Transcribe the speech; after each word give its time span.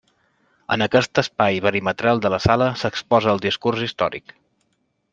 En 0.75 0.83
aquest 0.85 1.21
espai 1.23 1.59
perimetral 1.67 2.23
de 2.25 2.33
la 2.37 2.41
sala 2.47 2.71
s'exposa 2.85 3.33
el 3.37 3.45
discurs 3.47 3.89
històric. 3.91 4.39